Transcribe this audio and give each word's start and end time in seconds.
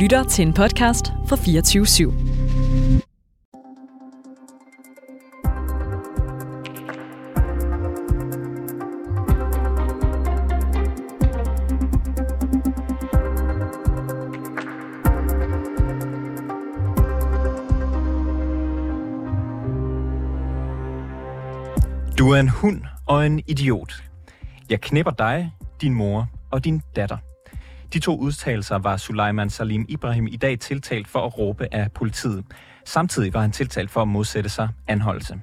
lytter 0.00 0.24
til 0.24 0.46
en 0.46 0.52
podcast 0.54 1.12
fra 1.28 1.36
24 1.36 1.84
/7. 1.84 2.10
Du 22.18 22.30
er 22.30 22.40
en 22.40 22.48
hund 22.48 22.80
og 23.06 23.26
en 23.26 23.42
idiot. 23.46 24.04
Jeg 24.70 24.80
knipper 24.80 25.10
dig, 25.10 25.50
din 25.80 25.94
mor 25.94 26.28
og 26.50 26.64
din 26.64 26.82
datter. 26.96 27.16
De 27.92 27.98
to 27.98 28.16
udtalelser 28.16 28.78
var 28.78 28.96
Sulaiman 28.96 29.50
Salim 29.50 29.86
Ibrahim 29.88 30.26
i 30.26 30.36
dag 30.36 30.58
tiltalt 30.58 31.08
for 31.08 31.26
at 31.26 31.38
råbe 31.38 31.74
af 31.74 31.92
politiet. 31.92 32.44
Samtidig 32.84 33.34
var 33.34 33.40
han 33.40 33.52
tiltalt 33.52 33.90
for 33.90 34.02
at 34.02 34.08
modsætte 34.08 34.50
sig 34.50 34.68
anholdelse. 34.88 35.40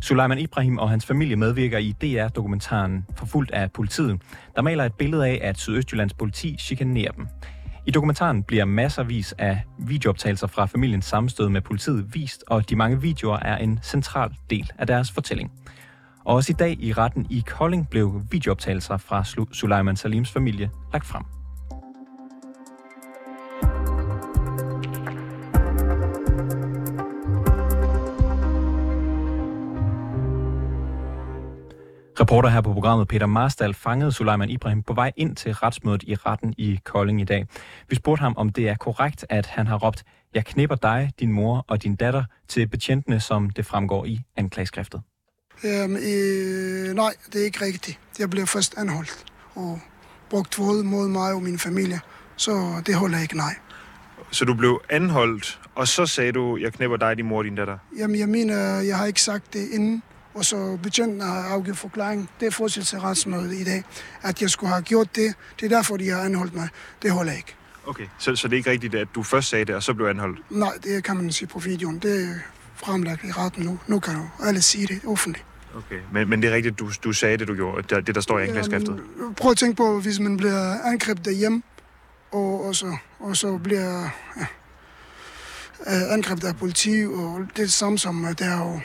Sulaiman 0.00 0.38
Ibrahim 0.38 0.78
og 0.78 0.90
hans 0.90 1.06
familie 1.06 1.36
medvirker 1.36 1.78
i 1.78 1.94
DR-dokumentaren 2.02 3.06
Forfulgt 3.16 3.50
af 3.50 3.72
politiet, 3.72 4.20
der 4.56 4.62
maler 4.62 4.84
et 4.84 4.94
billede 4.94 5.26
af, 5.26 5.38
at 5.42 5.58
Sydøstjyllands 5.58 6.14
politi 6.14 6.56
chikanerer 6.60 7.12
dem. 7.12 7.26
I 7.86 7.90
dokumentaren 7.90 8.42
bliver 8.42 8.64
masservis 8.64 9.32
af 9.38 9.62
videooptagelser 9.78 10.46
fra 10.46 10.66
familiens 10.66 11.04
sammenstød 11.04 11.48
med 11.48 11.60
politiet 11.60 12.14
vist, 12.14 12.44
og 12.46 12.70
de 12.70 12.76
mange 12.76 13.00
videoer 13.00 13.38
er 13.38 13.56
en 13.56 13.80
central 13.82 14.30
del 14.50 14.70
af 14.78 14.86
deres 14.86 15.12
fortælling. 15.12 15.52
Og 16.24 16.34
også 16.34 16.52
i 16.52 16.56
dag 16.58 16.76
i 16.80 16.92
retten 16.92 17.26
i 17.30 17.42
Kolding 17.46 17.90
blev 17.90 18.22
videooptagelser 18.30 18.96
fra 18.96 19.24
Suleiman 19.24 19.54
Sulaiman 19.54 19.96
Salims 19.96 20.32
familie 20.32 20.70
lagt 20.92 21.06
frem. 21.06 21.43
Reporter 32.34 32.48
her 32.48 32.60
på 32.60 32.72
programmet 32.72 33.08
Peter 33.08 33.26
Marstal 33.26 33.74
fangede 33.74 34.12
Sulaiman 34.12 34.50
Ibrahim 34.50 34.82
på 34.82 34.94
vej 34.94 35.12
ind 35.16 35.36
til 35.36 35.52
retsmødet 35.52 36.02
i 36.02 36.14
retten 36.14 36.54
i 36.58 36.80
Kolding 36.84 37.20
i 37.20 37.24
dag. 37.24 37.46
Vi 37.88 37.96
spurgte 37.96 38.20
ham, 38.22 38.34
om 38.36 38.48
det 38.48 38.68
er 38.68 38.74
korrekt, 38.74 39.26
at 39.28 39.46
han 39.46 39.66
har 39.66 39.78
råbt, 39.78 40.04
jeg 40.34 40.44
knipper 40.44 40.76
dig, 40.76 41.12
din 41.20 41.32
mor 41.32 41.64
og 41.68 41.82
din 41.82 41.96
datter 41.96 42.24
til 42.48 42.68
betjentene, 42.68 43.20
som 43.20 43.50
det 43.50 43.66
fremgår 43.66 44.04
i 44.04 44.20
anklageskriftet. 44.36 45.00
Øhm, 45.64 45.96
øh, 45.96 46.94
nej, 46.94 47.12
det 47.32 47.40
er 47.40 47.44
ikke 47.44 47.64
rigtigt. 47.64 47.98
Jeg 48.18 48.30
blev 48.30 48.46
først 48.46 48.74
anholdt 48.78 49.24
og 49.54 49.80
brugt 50.30 50.58
vold 50.58 50.82
mod 50.82 51.08
mig 51.08 51.32
og 51.32 51.42
min 51.42 51.58
familie. 51.58 52.00
Så 52.36 52.82
det 52.86 52.94
holder 52.94 53.18
ikke, 53.18 53.36
nej. 53.36 53.54
Så 54.30 54.44
du 54.44 54.54
blev 54.54 54.80
anholdt, 54.90 55.60
og 55.74 55.88
så 55.88 56.06
sagde 56.06 56.32
du, 56.32 56.56
jeg 56.56 56.72
knipper 56.72 56.96
dig, 56.96 57.16
din 57.16 57.26
mor 57.26 57.38
og 57.38 57.44
din 57.44 57.54
datter. 57.54 57.78
Jamen, 57.98 58.18
jeg 58.18 58.28
mener, 58.28 58.80
jeg 58.80 58.98
har 58.98 59.06
ikke 59.06 59.22
sagt 59.22 59.52
det 59.52 59.68
inden, 59.72 60.02
og 60.34 60.44
så 60.44 60.78
betjenten 60.82 61.20
har 61.20 61.42
afgivet 61.42 61.78
forklaring. 61.78 62.30
Det 62.40 62.46
er 62.46 62.50
forskel 62.50 62.84
til 62.84 63.00
retsmødet 63.00 63.52
i 63.52 63.64
dag, 63.64 63.84
at 64.22 64.42
jeg 64.42 64.50
skulle 64.50 64.70
have 64.72 64.82
gjort 64.82 65.16
det. 65.16 65.34
Det 65.60 65.72
er 65.72 65.76
derfor, 65.76 65.96
de 65.96 66.08
har 66.08 66.20
anholdt 66.20 66.54
mig. 66.54 66.68
Det 67.02 67.10
holder 67.10 67.32
ikke. 67.32 67.54
Okay. 67.86 68.06
Så, 68.18 68.36
så 68.36 68.48
det 68.48 68.54
er 68.54 68.56
ikke 68.56 68.70
rigtigt, 68.70 68.94
at 68.94 69.08
du 69.14 69.22
først 69.22 69.48
sagde 69.48 69.64
det, 69.64 69.74
og 69.74 69.82
så 69.82 69.94
blev 69.94 70.06
anholdt? 70.06 70.38
Nej, 70.50 70.72
det 70.82 71.04
kan 71.04 71.16
man 71.16 71.32
sige 71.32 71.48
på 71.48 71.58
videoen. 71.58 71.98
Det 71.98 72.24
er 72.24 72.34
fremlagt 72.74 73.24
i 73.24 73.32
retten 73.32 73.64
nu. 73.64 73.78
Nu 73.86 74.00
kan 74.00 74.14
du 74.14 74.28
alle 74.44 74.62
sige 74.62 74.86
det 74.86 75.00
offentligt. 75.06 75.44
Okay. 75.76 75.98
Men, 76.12 76.28
men 76.28 76.42
det 76.42 76.50
er 76.50 76.54
rigtigt, 76.54 76.78
du, 76.78 76.90
du 77.04 77.12
sagde 77.12 77.36
det, 77.36 77.48
du 77.48 77.54
gjorde, 77.54 77.94
det, 77.94 78.06
det 78.06 78.14
der 78.14 78.20
står 78.20 78.38
i 78.38 78.42
anklageskriftet? 78.42 79.00
Jamen, 79.18 79.34
Prøv 79.34 79.50
at 79.50 79.56
tænke 79.56 79.76
på, 79.76 80.00
hvis 80.00 80.20
man 80.20 80.36
bliver 80.36 80.80
angrebet 80.84 81.24
derhjemme, 81.24 81.62
og, 82.32 82.66
og, 82.66 82.74
så, 82.74 82.96
og 83.18 83.36
så 83.36 83.58
bliver 83.58 84.02
ja, 84.36 84.46
øh, 85.86 86.12
angrebet 86.12 86.44
af 86.44 86.56
politi, 86.56 87.04
og 87.06 87.40
det 87.40 87.58
er 87.58 87.66
det 87.66 87.72
samme 87.72 87.98
som, 87.98 88.26
der 88.38 88.44
er 88.44 88.58
jo... 88.58 88.80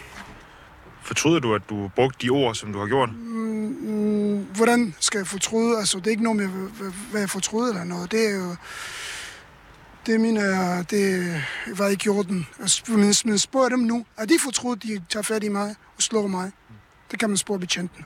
Fortryder 1.09 1.39
du, 1.39 1.55
at 1.55 1.61
du 1.69 1.91
brugte 1.95 2.17
de 2.25 2.29
ord, 2.29 2.55
som 2.55 2.73
du 2.73 2.79
har 2.79 2.87
gjort? 2.87 3.09
Mm, 3.13 4.45
hvordan 4.55 4.95
skal 4.99 5.17
jeg 5.17 5.27
fortryde? 5.27 5.77
Altså, 5.77 5.97
det 5.97 6.07
er 6.07 6.11
ikke 6.11 6.23
noget 6.23 6.37
med, 6.39 6.47
hvad- 7.11 7.21
jeg 7.21 7.29
fortryder 7.29 7.69
eller 7.69 7.83
noget. 7.83 8.11
Det 8.11 8.29
er 8.29 8.35
jo... 8.35 8.55
Det 10.05 10.19
mener 10.21 10.45
jeg, 10.45 10.85
det 10.91 11.35
var 11.77 11.87
ikke 11.87 12.03
i 12.05 12.09
orden. 12.09 12.47
Men 12.87 13.13
men 13.25 13.37
spørg 13.37 13.71
dem 13.71 13.79
nu. 13.79 14.05
Er 14.17 14.25
de 14.25 14.33
fortrudt, 14.43 14.83
de 14.83 15.01
tager 15.09 15.23
fat 15.23 15.43
i 15.43 15.49
mig 15.49 15.75
og 15.97 16.01
slår 16.01 16.27
mig? 16.27 16.51
Det 17.11 17.19
kan 17.19 17.29
man 17.29 17.37
spørge 17.37 17.59
betjenten. 17.59 18.05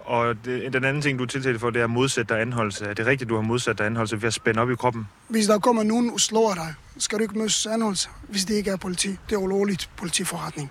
Og 0.00 0.34
det, 0.44 0.72
den 0.72 0.84
anden 0.84 1.02
ting, 1.02 1.18
du 1.18 1.24
er 1.24 1.28
tiltalt 1.28 1.60
for, 1.60 1.70
det 1.70 1.80
er 1.80 1.84
at 1.84 1.90
modsætte 1.90 2.34
dig 2.34 2.40
anholdelse. 2.42 2.84
Er 2.84 2.94
det 2.94 3.06
rigtigt, 3.06 3.30
du 3.30 3.34
har 3.34 3.42
modsat 3.42 3.78
dig 3.78 3.86
anholdelse 3.86 4.22
ved 4.22 4.26
at 4.26 4.34
spænde 4.34 4.60
op 4.60 4.70
i 4.70 4.74
kroppen? 4.76 5.08
Hvis 5.28 5.46
der 5.46 5.58
kommer 5.58 5.82
nogen 5.82 6.10
og 6.10 6.20
slår 6.20 6.54
dig, 6.54 6.74
skal 6.98 7.18
du 7.18 7.22
ikke 7.22 7.38
mødes 7.38 7.66
anholdelse, 7.66 8.08
hvis 8.28 8.44
det 8.44 8.54
ikke 8.54 8.70
er 8.70 8.76
politi. 8.76 9.08
Det 9.08 9.32
er 9.32 9.36
ulovligt 9.36 9.90
politiforretning, 9.96 10.70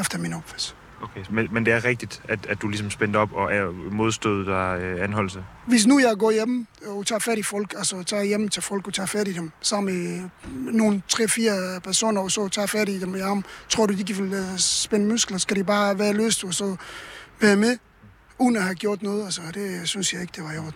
efter 0.00 0.18
min 0.18 0.32
opfattelse. 0.32 0.74
Okay. 1.02 1.24
Men, 1.30 1.48
men 1.50 1.66
det 1.66 1.72
er 1.72 1.84
rigtigt, 1.84 2.22
at, 2.28 2.46
at 2.46 2.62
du 2.62 2.68
ligesom 2.68 2.90
spændte 2.90 3.16
op 3.16 3.32
og 3.32 3.54
er 3.54 3.70
modstød 3.90 4.46
dig 4.46 4.78
øh, 4.82 5.04
anholdelse? 5.04 5.44
Hvis 5.66 5.86
nu 5.86 5.98
jeg 5.98 6.16
går 6.18 6.30
hjem 6.30 6.66
og 6.86 7.06
tager 7.06 7.18
fat 7.18 7.38
i 7.38 7.42
folk, 7.42 7.74
altså 7.76 8.02
tager 8.02 8.22
hjem 8.22 8.48
til 8.48 8.62
folk 8.62 8.86
og 8.86 8.94
tager 8.94 9.06
fat 9.06 9.28
i 9.28 9.32
dem, 9.32 9.50
sammen 9.60 9.94
med 9.94 10.30
nogle 10.72 11.02
tre-fire 11.08 11.80
personer, 11.84 12.20
og 12.20 12.30
så 12.30 12.48
tager 12.48 12.66
fat 12.66 12.88
i 12.88 13.00
dem 13.00 13.14
i 13.16 13.20
armen, 13.20 13.44
tror 13.68 13.86
du, 13.86 13.94
de 13.94 14.04
kan 14.04 14.32
øh, 14.34 14.58
spænde 14.58 15.06
muskler? 15.06 15.38
Skal 15.38 15.56
de 15.56 15.64
bare 15.64 15.98
være 15.98 16.12
løst 16.12 16.44
og 16.44 16.54
så 16.54 16.76
være 17.40 17.56
med, 17.56 17.76
uden 18.38 18.56
at 18.56 18.62
have 18.62 18.74
gjort 18.74 19.02
noget? 19.02 19.24
Altså, 19.24 19.42
det 19.54 19.88
synes 19.88 20.12
jeg 20.12 20.20
ikke, 20.20 20.32
det 20.36 20.44
var 20.44 20.52
i 20.52 20.58
orden. 20.58 20.74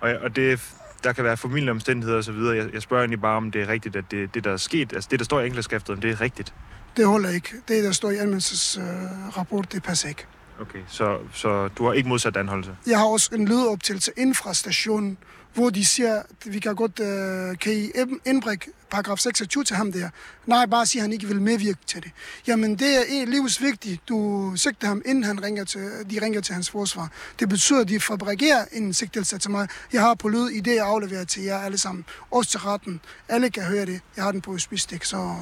Og, 0.00 0.10
og 0.22 0.36
det, 0.36 0.60
der 1.04 1.12
kan 1.12 1.24
være 1.24 1.36
familieomstændigheder 1.36 2.18
osv. 2.18 2.34
Jeg, 2.34 2.74
jeg 2.74 2.82
spørger 2.82 3.02
egentlig 3.02 3.20
bare, 3.20 3.36
om 3.36 3.50
det 3.50 3.62
er 3.62 3.68
rigtigt, 3.68 3.96
at 3.96 4.04
det, 4.10 4.34
det 4.34 4.44
der 4.44 4.52
er 4.52 4.56
sket, 4.56 4.92
altså 4.92 5.08
det, 5.10 5.18
der 5.18 5.24
står 5.24 5.40
i 5.40 5.44
anklageskriftet, 5.44 5.90
om 5.94 6.00
det 6.00 6.10
er 6.10 6.20
rigtigt. 6.20 6.54
Det 6.96 7.06
holder 7.06 7.30
ikke. 7.30 7.50
Det, 7.68 7.84
der 7.84 7.92
står 7.92 8.10
i 8.10 8.16
anmeldelsesrapport, 8.16 9.36
rapport, 9.36 9.72
det 9.72 9.82
passer 9.82 10.08
ikke. 10.08 10.26
Okay, 10.60 10.78
så, 10.88 11.18
så 11.34 11.68
du 11.68 11.84
har 11.86 11.92
ikke 11.92 12.08
modsat 12.08 12.36
anholdelse? 12.36 12.76
Jeg 12.86 12.98
har 12.98 13.06
også 13.06 13.34
en 13.34 13.48
lydoptagelse 13.48 14.12
inden 14.16 14.34
fra 14.34 14.54
stationen, 14.54 15.18
hvor 15.54 15.70
de 15.70 15.84
siger, 15.84 16.14
at 16.14 16.52
vi 16.52 16.58
kan 16.58 16.74
godt, 16.74 17.00
øh, 17.00 17.58
kan 17.58 17.72
I 17.72 17.84
ind- 17.94 18.20
indbrække 18.24 18.70
paragraf 18.90 19.18
26 19.18 19.64
til 19.64 19.76
ham 19.76 19.92
der? 19.92 20.08
Nej, 20.46 20.66
bare 20.66 20.86
sige, 20.86 21.00
at 21.00 21.02
han 21.02 21.12
ikke 21.12 21.26
vil 21.26 21.40
medvirke 21.42 21.78
til 21.86 22.02
det. 22.02 22.10
Jamen, 22.46 22.76
det 22.78 22.96
er 23.20 23.26
livsvigtigt. 23.26 24.08
Du 24.08 24.52
sigter 24.56 24.88
ham, 24.88 25.02
inden 25.06 25.24
han 25.24 25.42
ringer 25.44 25.64
til, 25.64 25.80
de 26.10 26.18
ringer 26.22 26.40
til 26.40 26.54
hans 26.54 26.70
forsvar. 26.70 27.08
Det 27.40 27.48
betyder, 27.48 27.80
at 27.80 27.88
de 27.88 28.00
fabrikerer 28.00 28.64
en 28.72 28.92
sigtelse 28.94 29.38
til 29.38 29.50
mig. 29.50 29.68
Jeg 29.92 30.00
har 30.00 30.14
på 30.14 30.28
lyd 30.28 30.48
i 30.48 30.60
det, 30.60 30.74
jeg 30.74 30.86
afleverer 30.86 31.24
til 31.24 31.42
jer 31.42 31.58
alle 31.58 31.78
sammen. 31.78 32.04
Også 32.30 32.50
til 32.50 32.60
retten. 32.60 33.00
Alle 33.28 33.50
kan 33.50 33.62
høre 33.62 33.86
det. 33.86 34.00
Jeg 34.16 34.24
har 34.24 34.32
den 34.32 34.40
på 34.40 34.50
USB-stik, 34.50 35.04
så... 35.04 35.34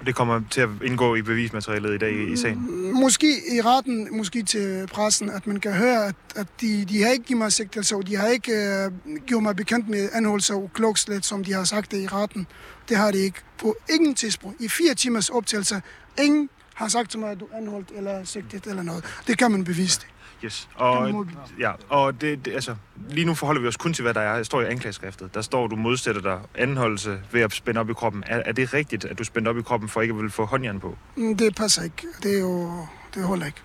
Og 0.00 0.06
det 0.06 0.14
kommer 0.14 0.40
til 0.50 0.60
at 0.60 0.68
indgå 0.84 1.14
i 1.14 1.22
bevismaterialet 1.22 1.94
i 1.94 1.98
dag 1.98 2.12
i, 2.12 2.32
i 2.32 2.36
sagen? 2.36 2.66
Mm, 2.68 2.94
måske 2.94 3.26
i 3.56 3.60
retten, 3.60 4.08
måske 4.16 4.42
til 4.42 4.86
pressen, 4.92 5.30
at 5.30 5.46
man 5.46 5.60
kan 5.60 5.72
høre, 5.72 6.06
at, 6.06 6.14
at 6.36 6.46
de, 6.60 6.84
de 6.84 7.02
har 7.02 7.10
ikke 7.10 7.24
givet 7.24 7.38
mig 7.38 7.52
sigtelser, 7.52 7.96
og 7.96 8.06
de 8.06 8.16
har 8.16 8.28
ikke 8.28 8.52
øh, 8.52 9.16
gjort 9.26 9.42
mig 9.42 9.56
bekendt 9.56 9.88
med 9.88 10.08
anholdelse 10.12 10.54
og 10.54 10.70
klogslet, 10.74 11.24
som 11.24 11.44
de 11.44 11.52
har 11.52 11.64
sagt 11.64 11.90
det 11.90 12.02
i 12.02 12.06
retten. 12.06 12.46
Det 12.88 12.96
har 12.96 13.10
de 13.10 13.18
ikke. 13.18 13.38
På 13.58 13.76
ingen 13.94 14.14
tidspunkt. 14.14 14.60
I 14.60 14.68
fire 14.68 14.94
timers 14.94 15.28
optagelse, 15.28 15.82
Ingen 16.22 16.48
har 16.74 16.88
sagt 16.88 17.10
til 17.10 17.20
mig, 17.20 17.30
at 17.30 17.40
du 17.40 17.44
er 17.52 17.56
anholdt 17.56 17.90
eller 17.96 18.24
sigtet 18.24 18.66
eller 18.66 18.82
noget. 18.82 19.04
Det 19.26 19.38
kan 19.38 19.50
man 19.50 19.64
bevise 19.64 20.00
det. 20.00 20.06
Yes. 20.44 20.68
Og, 20.74 21.06
Det 21.06 21.14
må- 21.14 21.26
ja, 21.60 21.72
og 21.88 22.20
det, 22.20 22.44
det, 22.44 22.52
altså, 22.54 22.74
lige 23.08 23.24
nu 23.24 23.34
forholder 23.34 23.60
vi 23.62 23.68
os 23.68 23.76
kun 23.76 23.92
til, 23.92 24.02
hvad 24.02 24.14
der 24.14 24.20
er, 24.20 24.42
står 24.42 24.60
i 24.60 24.64
anklageskriftet. 24.64 25.34
Der 25.34 25.40
står, 25.42 25.66
du 25.66 25.76
modsætter 25.76 26.20
dig 26.22 26.40
anholdelse 26.54 27.20
ved 27.32 27.40
at 27.40 27.52
spænde 27.52 27.80
op 27.80 27.90
i 27.90 27.92
kroppen. 27.92 28.22
Er, 28.26 28.42
er 28.46 28.52
det 28.52 28.74
rigtigt, 28.74 29.04
at 29.04 29.18
du 29.18 29.24
spændte 29.24 29.48
op 29.48 29.58
i 29.58 29.62
kroppen 29.62 29.88
for 29.88 30.00
ikke 30.00 30.12
at 30.12 30.16
ville 30.16 30.30
få 30.30 30.44
håndjern 30.44 30.80
på? 30.80 30.96
Mm, 31.16 31.36
Det 31.36 31.56
passer 31.56 31.82
ikke. 31.82 32.06
Det 32.22 32.36
er 32.36 32.40
jo... 32.40 32.70
Det 33.14 33.24
holder 33.24 33.46
ikke. 33.46 33.58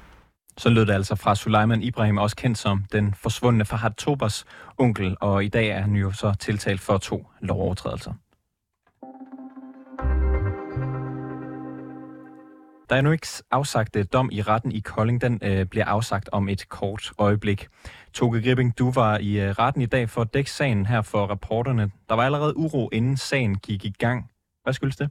Så 0.58 0.70
lød 0.70 0.86
det 0.86 0.94
altså 0.94 1.16
fra 1.16 1.36
Sulaiman 1.36 1.82
Ibrahim, 1.82 2.18
også 2.18 2.36
kendt 2.36 2.58
som 2.58 2.84
den 2.92 3.16
forsvundne 3.22 3.66
Fahad 3.66 3.92
Tobers 3.92 4.46
onkel, 4.78 5.18
og 5.22 5.44
i 5.46 5.48
dag 5.48 5.68
er 5.68 5.82
han 5.82 5.94
jo 5.96 6.12
så 6.12 6.34
tiltalt 6.40 6.82
for 6.82 6.98
to 6.98 7.28
lovovertrædelser. 7.42 8.14
Der 12.90 12.96
er 12.96 13.02
nu 13.02 13.12
ikke 13.12 13.28
afsagt 13.52 13.96
øh, 13.96 14.06
dom 14.14 14.30
i 14.32 14.42
retten 14.42 14.72
i 14.72 14.80
Kolding. 14.80 15.22
Den 15.22 15.40
øh, 15.44 15.66
bliver 15.66 15.86
afsagt 15.86 16.30
om 16.32 16.50
et 16.50 16.70
kort 16.70 17.12
øjeblik. 17.20 17.68
Toge 18.14 18.42
Gripping, 18.44 18.80
du 18.80 18.92
var 18.92 19.18
i 19.18 19.40
øh, 19.40 19.50
retten 19.50 19.82
i 19.82 19.86
dag 19.86 20.10
for 20.10 20.22
at 20.22 20.34
dække 20.34 20.52
sagen 20.52 20.86
her 20.86 21.02
for 21.02 21.26
rapporterne. 21.26 21.92
Der 22.10 22.16
var 22.16 22.24
allerede 22.24 22.58
uro, 22.58 22.90
inden 22.94 23.18
sagen 23.18 23.56
gik 23.56 23.86
i 23.86 23.94
gang. 24.00 24.32
Hvad 24.64 24.74
skyldes 24.74 24.96
det? 24.96 25.10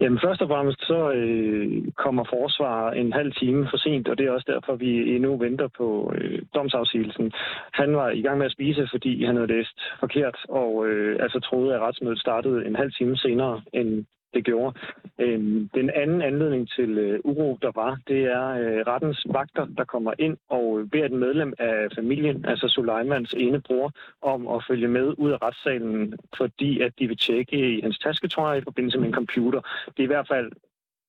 Jamen 0.00 0.20
først 0.24 0.42
og 0.42 0.48
fremmest 0.48 0.80
så 0.86 1.10
øh, 1.12 1.92
kommer 2.04 2.24
forsvaret 2.24 2.98
en 3.00 3.12
halv 3.12 3.32
time 3.32 3.68
for 3.70 3.76
sent, 3.76 4.08
og 4.08 4.18
det 4.18 4.26
er 4.26 4.30
også 4.30 4.52
derfor, 4.54 4.74
vi 4.76 5.14
endnu 5.16 5.36
venter 5.36 5.68
på 5.78 6.12
øh, 6.14 6.42
domsafsigelsen. 6.54 7.32
Han 7.72 7.96
var 7.96 8.08
i 8.10 8.22
gang 8.22 8.38
med 8.38 8.46
at 8.46 8.52
spise, 8.52 8.88
fordi 8.90 9.24
han 9.24 9.36
havde 9.36 9.52
læst 9.56 9.78
forkert, 10.00 10.36
og 10.48 10.86
øh, 10.86 11.22
altså 11.22 11.40
troede, 11.40 11.74
at 11.74 11.80
retsmødet 11.80 12.20
startede 12.20 12.66
en 12.66 12.76
halv 12.76 12.92
time 12.92 13.16
senere, 13.16 13.62
end 13.72 14.04
det 14.34 14.44
gjorde. 14.44 14.78
Øhm, 15.18 15.68
den 15.74 15.90
anden 15.90 16.22
anledning 16.22 16.70
til 16.70 16.98
øh, 16.98 17.20
uro, 17.24 17.58
der 17.62 17.72
var, 17.74 17.98
det 18.08 18.22
er 18.24 18.48
øh, 18.48 18.80
rettens 18.86 19.26
vagter, 19.30 19.66
der 19.78 19.84
kommer 19.84 20.12
ind 20.18 20.36
og 20.48 20.88
beder 20.92 21.04
et 21.04 21.12
medlem 21.12 21.54
af 21.58 21.88
familien, 21.94 22.44
altså 22.44 22.68
Suleimans 22.68 23.34
ene 23.34 23.60
bror, 23.60 23.92
om 24.22 24.48
at 24.48 24.64
følge 24.68 24.88
med 24.88 25.14
ud 25.18 25.30
af 25.30 25.42
retssalen, 25.42 26.14
fordi 26.36 26.80
at 26.80 26.92
de 26.98 27.06
vil 27.08 27.16
tjekke 27.16 27.76
i 27.76 27.80
hans 27.80 27.98
tasketøj 27.98 28.56
i 28.56 28.64
forbindelse 28.64 28.98
med 28.98 29.06
en 29.06 29.14
computer. 29.14 29.60
Det 29.86 29.98
er 29.98 30.04
i 30.10 30.14
hvert 30.14 30.28
fald 30.28 30.52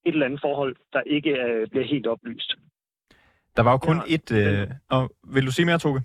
et 0.06 0.14
eller 0.14 0.26
andet 0.26 0.42
forhold, 0.42 0.76
der 0.94 1.02
ikke 1.02 1.30
øh, 1.30 1.68
bliver 1.68 1.86
helt 1.86 2.08
oplyst. 2.08 2.56
Der 3.58 3.64
var 3.64 3.72
jo 3.72 3.78
kun 3.78 3.98
ja, 4.08 4.16
et... 4.16 4.32
Øh, 4.32 4.68
og 4.90 5.12
vil 5.34 5.46
du 5.46 5.52
sige 5.52 5.66
mere, 5.66 5.78
Toge? 5.78 6.02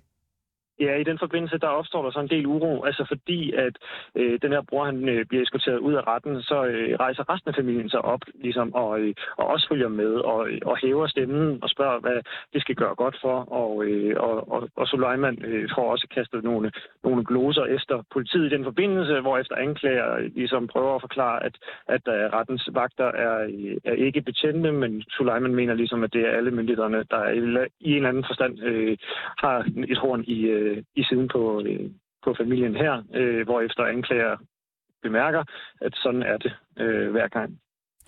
Ja, 0.80 0.94
i 0.96 1.04
den 1.04 1.18
forbindelse, 1.18 1.58
der 1.58 1.66
opstår 1.66 2.02
der 2.02 2.10
så 2.10 2.20
en 2.20 2.28
del 2.28 2.46
uro, 2.46 2.84
altså 2.84 3.04
fordi, 3.08 3.52
at 3.52 3.74
øh, 4.14 4.38
den 4.42 4.52
her 4.52 4.62
bror, 4.68 4.84
han 4.84 5.08
øh, 5.08 5.26
bliver 5.26 5.42
eskorteret 5.42 5.78
ud 5.78 5.94
af 5.94 6.06
retten, 6.06 6.42
så 6.42 6.64
øh, 6.64 6.96
rejser 7.00 7.32
resten 7.32 7.48
af 7.48 7.54
familien 7.54 7.90
sig 7.90 8.02
op, 8.02 8.20
ligesom, 8.34 8.74
og, 8.74 9.00
øh, 9.00 9.14
og 9.36 9.46
også 9.46 9.66
følger 9.70 9.88
med, 9.88 10.12
og, 10.14 10.48
øh, 10.50 10.60
og 10.64 10.76
hæver 10.82 11.06
stemmen 11.06 11.58
og 11.62 11.70
spørger, 11.70 12.00
hvad 12.00 12.18
det 12.52 12.60
skal 12.60 12.74
gøre 12.74 12.94
godt 12.94 13.16
for, 13.22 13.36
og, 13.62 13.84
øh, 13.84 14.16
og, 14.20 14.52
og, 14.52 14.68
og 14.76 14.86
Suleiman 14.86 15.44
øh, 15.44 15.68
får 15.74 15.90
også 15.90 16.06
kastet 16.14 16.44
nogle, 16.44 16.72
nogle 17.04 17.24
gloser 17.24 17.64
efter 17.64 18.02
politiet 18.12 18.46
i 18.46 18.54
den 18.54 18.64
forbindelse, 18.64 19.20
hvor 19.20 19.38
efter 19.38 19.54
anklager 19.56 20.14
øh, 20.16 20.30
ligesom 20.34 20.66
prøver 20.66 20.94
at 20.94 21.00
forklare, 21.00 21.44
at, 21.44 21.54
at 21.88 22.02
uh, 22.06 22.14
rettens 22.36 22.68
vagter 22.72 23.04
er, 23.04 23.36
øh, 23.42 23.76
er 23.84 23.92
ikke 23.92 24.20
betjente, 24.20 24.72
men 24.72 25.02
Suleiman 25.02 25.54
mener 25.54 25.74
ligesom, 25.74 26.04
at 26.04 26.12
det 26.12 26.22
er 26.26 26.36
alle 26.36 26.50
myndighederne, 26.50 27.04
der 27.10 27.28
i 27.80 27.90
en 27.90 27.96
eller 27.96 28.08
anden 28.08 28.24
forstand 28.28 28.62
øh, 28.62 28.96
har 29.38 29.56
et 29.88 29.98
horn 29.98 30.24
i 30.26 30.38
øh, 30.46 30.67
øh, 30.68 30.82
i 30.96 31.02
siden 31.08 31.28
på, 31.28 31.62
øh, 31.66 31.90
på 32.24 32.34
familien 32.40 32.74
her, 32.76 33.02
øh, 33.14 33.44
hvor 33.44 33.60
efter 33.60 33.82
anklager 33.84 34.36
bemærker, 35.02 35.44
at 35.80 35.92
sådan 36.02 36.22
er 36.22 36.36
det 36.36 36.52
øh, 36.78 37.10
hver 37.10 37.28
gang. 37.28 37.58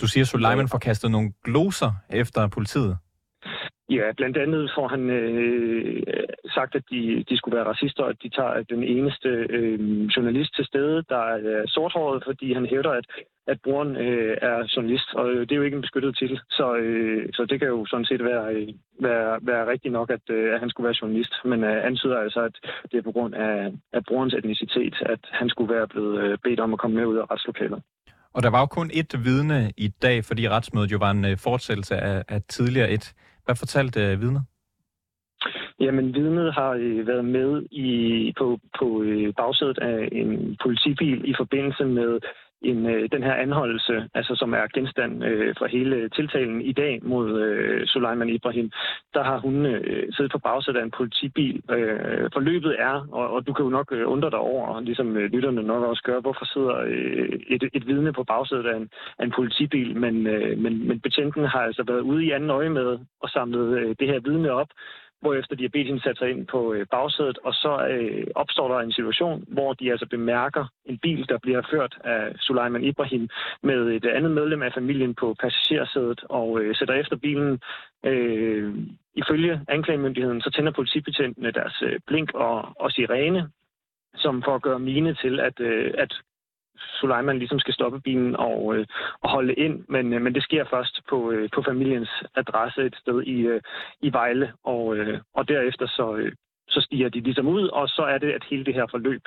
Du 0.01 0.07
siger, 0.07 0.25
at 0.25 0.29
Suleiman 0.29 0.69
får 0.69 0.79
kastet 0.79 1.11
nogle 1.11 1.33
gloser 1.45 1.93
efter 2.11 2.49
politiet? 2.49 2.99
Ja, 3.97 4.13
blandt 4.17 4.37
andet 4.37 4.73
får 4.77 4.89
han 4.89 5.11
øh, 5.11 6.03
sagt, 6.55 6.75
at 6.75 6.85
de, 6.91 7.25
de 7.29 7.37
skulle 7.37 7.57
være 7.57 7.71
racister, 7.73 8.03
og 8.03 8.11
at 8.11 8.23
de 8.23 8.29
tager 8.29 8.63
den 8.63 8.83
eneste 8.85 9.29
øh, 9.29 9.79
journalist 10.17 10.55
til 10.57 10.65
stede, 10.65 11.05
der 11.09 11.23
er 11.37 11.67
sorthåret, 11.67 12.23
fordi 12.27 12.53
han 12.53 12.67
hævder, 12.67 12.91
at, 12.91 13.07
at 13.47 13.59
broren 13.65 13.97
øh, 13.97 14.37
er 14.43 14.57
journalist, 14.77 15.09
og 15.15 15.31
øh, 15.31 15.41
det 15.41 15.53
er 15.53 15.57
jo 15.57 15.63
ikke 15.63 15.75
en 15.75 15.87
beskyttet 15.87 16.17
titel. 16.17 16.41
Så, 16.51 16.75
øh, 16.75 17.29
så 17.33 17.47
det 17.51 17.59
kan 17.59 17.69
jo 17.69 17.87
sådan 17.87 18.05
set 18.11 18.25
være, 18.25 18.55
øh, 18.55 18.69
være, 19.01 19.39
være 19.43 19.71
rigtigt 19.73 19.93
nok, 19.93 20.11
at, 20.11 20.25
øh, 20.31 20.55
at 20.55 20.61
han 20.61 20.71
skulle 20.71 20.85
være 20.89 21.01
journalist, 21.03 21.33
men 21.45 21.65
øh, 21.65 21.87
antyder 21.87 22.19
altså, 22.19 22.41
at 22.41 22.55
det 22.91 22.99
er 22.99 23.03
på 23.03 23.13
grund 23.13 23.35
af, 23.35 23.73
af 23.93 24.05
brorens 24.09 24.35
etnicitet, 24.35 24.95
at 25.01 25.23
han 25.31 25.49
skulle 25.49 25.75
være 25.75 25.89
blevet 25.89 26.19
øh, 26.25 26.39
bedt 26.45 26.61
om 26.61 26.73
at 26.73 26.79
komme 26.79 26.97
med 26.97 27.07
ud 27.07 27.17
af 27.17 27.31
retslokalet. 27.31 27.83
Og 28.35 28.43
der 28.43 28.51
var 28.51 28.61
jo 28.61 28.67
kun 28.67 28.91
et 28.95 29.13
vidne 29.25 29.73
i 29.77 29.89
dag, 29.89 30.25
fordi 30.25 30.49
retsmødet 30.49 30.93
jo 30.93 30.99
var 30.99 31.11
en 31.11 31.25
øh, 31.25 31.37
fortsættelse 31.39 31.97
af, 31.97 32.25
af 32.29 32.43
tidligere 32.43 32.91
et. 32.91 33.15
Hvad 33.45 33.57
fortalte 33.57 34.01
øh, 34.01 34.21
vidnet? 34.21 34.43
Jamen, 35.81 36.15
vidnet 36.15 36.55
har 36.55 36.71
øh, 36.71 37.07
været 37.07 37.25
med 37.25 37.63
i, 37.71 37.89
på, 38.39 38.59
på 38.79 39.03
øh, 39.03 39.35
bagsædet 39.35 39.79
af 39.79 40.09
en 40.13 40.57
politibil 40.63 41.31
i 41.31 41.35
forbindelse 41.37 41.85
med 41.85 42.21
en, 42.63 42.87
øh, 42.87 43.09
den 43.13 43.23
her 43.23 43.35
anholdelse, 43.35 44.09
altså 44.15 44.35
som 44.37 44.53
er 44.53 44.67
genstand 44.75 45.25
øh, 45.25 45.55
for 45.59 45.67
hele 45.67 46.09
tiltalen 46.09 46.61
i 46.61 46.73
dag 46.73 47.01
mod 47.03 47.41
øh, 47.41 47.87
Suleiman 47.87 48.29
Ibrahim, 48.29 48.71
der 49.15 49.23
har 49.23 49.39
hun 49.39 49.67
øh, 49.67 50.13
siddet 50.13 50.33
på 50.33 50.39
bagsædet 50.39 50.79
af 50.79 50.85
en 50.85 50.91
politibil. 50.91 51.63
Øh, 51.71 52.31
forløbet 52.33 52.77
er, 52.79 53.07
og, 53.13 53.31
og 53.31 53.47
du 53.47 53.53
kan 53.53 53.65
jo 53.65 53.71
nok 53.71 53.89
øh, 53.93 54.09
undre 54.09 54.31
dig 54.31 54.39
over, 54.39 54.81
ligesom 54.81 55.17
øh, 55.17 55.33
lytterne 55.33 55.63
nok 55.63 55.83
også 55.85 56.03
gør, 56.03 56.21
hvorfor 56.21 56.45
sidder 56.45 56.77
øh, 56.87 57.41
et, 57.49 57.63
et 57.73 57.87
vidne 57.87 58.13
på 58.13 58.25
bagsædet 58.25 58.67
af 58.67 58.77
en, 58.77 58.89
af 59.19 59.25
en 59.25 59.33
politibil, 59.37 59.97
men, 59.97 60.27
øh, 60.27 60.59
men, 60.59 60.89
men 60.89 61.01
betjenten 61.01 61.45
har 61.45 61.61
altså 61.61 61.83
været 61.87 62.01
ude 62.01 62.25
i 62.25 62.31
anden 62.31 62.51
øje 62.51 62.69
med 62.69 62.99
og 63.23 63.29
samlet 63.29 63.79
øh, 63.79 63.97
det 64.01 64.09
her 64.09 64.21
vidne 64.21 64.53
op, 64.53 64.69
hvorefter 65.21 65.57
de 65.57 65.63
har 65.63 65.69
bedt 65.69 65.87
hende 65.87 66.03
sig 66.03 66.31
ind 66.31 66.47
på 66.47 66.73
øh, 66.75 66.87
bagsædet, 66.91 67.39
og 67.39 67.55
så 67.55 67.87
øh, 67.91 68.27
opstår 68.35 68.69
der 68.69 68.81
en 68.81 68.93
situation, 68.93 69.45
hvor 69.49 69.73
de 69.73 69.91
altså 69.91 70.07
bemærker 70.07 70.65
en 70.85 70.99
bil, 70.99 71.29
der 71.29 71.39
bliver 71.39 71.63
ført 71.71 71.99
af 72.05 72.33
Suleiman 72.39 72.85
Ibrahim 72.85 73.29
med 73.63 73.81
et 73.87 74.07
andet 74.07 74.31
medlem 74.31 74.63
af 74.63 74.73
familien 74.73 75.15
på 75.15 75.37
passagersædet, 75.41 76.21
og 76.29 76.61
øh, 76.61 76.77
sætter 76.77 76.95
efter 76.95 77.17
bilen. 77.17 77.61
Øh, 78.05 78.75
ifølge 79.15 79.61
anklagemyndigheden, 79.69 80.41
så 80.41 80.51
tænder 80.51 80.73
politibetjentene 80.73 81.51
deres 81.51 81.83
øh, 81.83 82.01
blink 82.07 82.35
og, 82.35 82.69
og 82.81 82.91
sirene, 82.91 83.51
som 84.15 84.43
for 84.43 84.55
at 84.55 84.63
gøre 84.63 84.79
mine 84.79 85.15
til, 85.15 85.41
at, 85.41 85.61
øh, 85.61 85.95
at 85.99 86.13
Suleiman 86.81 87.39
ligesom 87.39 87.59
skal 87.59 87.75
stoppe 87.75 88.01
bilen 88.01 88.37
og, 88.37 88.77
øh, 88.77 88.87
og 89.23 89.31
holde 89.31 89.55
ind, 89.55 89.85
men, 89.89 90.13
øh, 90.13 90.23
men 90.23 90.35
det 90.35 90.43
sker 90.43 90.65
først 90.71 91.01
på, 91.09 91.31
øh, 91.31 91.49
på 91.55 91.63
familiens 91.63 92.11
adresse 92.35 92.83
et 92.83 92.97
sted 92.97 93.23
i, 93.23 93.41
øh, 93.41 93.61
i 94.01 94.13
Vejle, 94.13 94.53
og, 94.65 94.97
øh, 94.97 95.21
og 95.35 95.49
derefter 95.49 95.87
så, 95.87 96.17
øh, 96.17 96.33
så 96.69 96.81
stiger 96.81 97.09
de 97.09 97.21
ligesom 97.21 97.49
ud, 97.49 97.69
og 97.69 97.89
så 97.89 98.03
er 98.03 98.19
det, 98.19 98.33
at 98.33 98.45
hele 98.51 98.65
det 98.65 98.75
her 98.75 98.87
forløb 98.91 99.23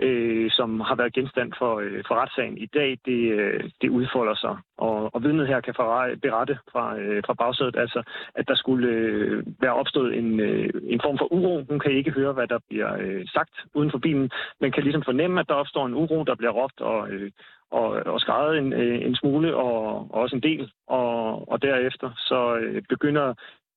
øh, 0.00 0.50
som 0.50 0.80
har 0.80 0.94
været 0.94 1.14
genstand 1.14 1.52
for, 1.58 1.78
øh, 1.78 2.02
for 2.06 2.14
retssagen 2.14 2.58
i 2.58 2.66
dag, 2.66 2.98
det, 3.06 3.32
øh, 3.32 3.70
det 3.82 3.88
udfolder 3.88 4.34
sig. 4.34 4.56
Og, 4.78 5.14
og 5.14 5.22
vidnet 5.22 5.46
her 5.46 5.60
kan 5.60 5.74
berette 6.22 6.58
fra, 6.72 6.98
øh, 6.98 7.22
fra 7.26 7.34
bagsædet, 7.34 7.76
altså, 7.76 8.02
at 8.34 8.48
der 8.48 8.54
skulle 8.54 8.88
øh, 8.88 9.44
være 9.60 9.74
opstået 9.74 10.18
en, 10.18 10.40
øh, 10.40 10.70
en 10.84 11.00
form 11.04 11.18
for 11.18 11.32
uro. 11.32 11.64
Hun 11.70 11.78
kan 11.80 11.92
ikke 11.92 12.10
høre, 12.10 12.32
hvad 12.32 12.46
der 12.46 12.58
bliver 12.68 12.96
øh, 13.00 13.26
sagt 13.34 13.54
uden 13.74 13.90
for 13.90 13.98
bilen, 13.98 14.30
men 14.60 14.72
kan 14.72 14.82
ligesom 14.82 15.02
fornemme, 15.02 15.40
at 15.40 15.48
der 15.48 15.54
opstår 15.54 15.86
en 15.86 15.94
uro, 15.94 16.24
der 16.24 16.34
bliver 16.34 16.52
råbt 16.52 16.80
og, 16.80 17.10
øh, 17.10 17.30
og, 17.70 17.88
og 17.88 18.20
skrevet 18.20 18.58
en, 18.58 18.72
øh, 18.72 19.06
en 19.06 19.16
smule 19.16 19.56
og, 19.56 19.84
og 20.12 20.20
også 20.22 20.36
en 20.36 20.42
del. 20.42 20.72
Og, 20.86 21.48
og 21.48 21.62
derefter 21.62 22.10
så 22.16 22.56
øh, 22.56 22.82
begynder 22.88 23.34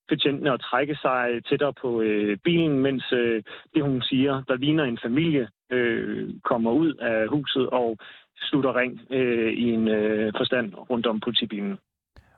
betjentene 0.10 0.52
at 0.54 0.62
trække 0.62 0.96
sig 0.96 1.42
tættere 1.50 1.74
på 1.82 2.02
øh, 2.02 2.38
bilen, 2.44 2.80
mens 2.80 3.12
øh, 3.12 3.44
det, 3.74 3.84
hun 3.84 4.02
siger, 4.02 4.44
der 4.48 4.56
ligner 4.56 4.84
en 4.84 5.00
familie, 5.04 5.48
øh, 5.72 6.30
kommer 6.44 6.72
ud 6.72 6.94
af 6.94 7.28
huset 7.28 7.70
og 7.70 7.98
slutter 8.38 8.76
ring 8.76 9.02
øh, 9.12 9.54
i 9.54 9.72
en 9.72 9.88
øh, 9.88 10.34
forstand 10.38 10.74
rundt 10.90 11.06
om 11.06 11.20
politibilen. 11.20 11.78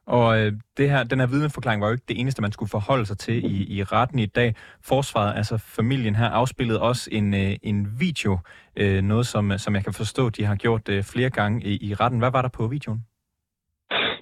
Og 0.07 0.39
øh, 0.39 0.53
det 0.77 0.89
her, 0.89 1.03
den 1.03 1.19
her 1.19 1.27
vidneforklaring 1.27 1.81
var 1.81 1.87
jo 1.87 1.93
ikke 1.93 2.05
det 2.07 2.19
eneste, 2.19 2.41
man 2.41 2.51
skulle 2.51 2.69
forholde 2.69 3.05
sig 3.05 3.17
til 3.17 3.45
i, 3.45 3.77
i 3.77 3.83
retten 3.83 4.19
i 4.19 4.25
dag. 4.25 4.55
Forsvaret, 4.83 5.35
altså 5.35 5.57
familien 5.57 6.15
her, 6.15 6.29
afspillede 6.29 6.81
også 6.81 7.09
en, 7.11 7.33
øh, 7.33 7.55
en 7.63 7.87
video, 7.99 8.39
øh, 8.75 9.01
noget 9.03 9.27
som, 9.27 9.57
som 9.57 9.75
jeg 9.75 9.83
kan 9.83 9.93
forstå, 9.93 10.29
de 10.29 10.45
har 10.45 10.55
gjort 10.55 10.89
øh, 10.89 11.03
flere 11.03 11.29
gange 11.29 11.65
i, 11.65 11.89
i 11.89 11.93
retten. 11.93 12.19
Hvad 12.19 12.31
var 12.31 12.41
der 12.41 12.49
på 12.49 12.67
videoen? 12.67 13.01